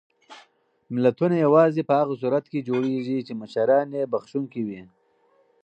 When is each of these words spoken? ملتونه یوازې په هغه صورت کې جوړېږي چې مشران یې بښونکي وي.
ملتونه 0.95 1.35
یوازې 1.45 1.81
په 1.89 1.93
هغه 1.99 2.13
صورت 2.21 2.45
کې 2.51 2.65
جوړېږي 2.67 3.17
چې 3.27 3.33
مشران 3.41 3.87
یې 3.97 4.03
بښونکي 4.11 4.61
وي. 4.67 4.81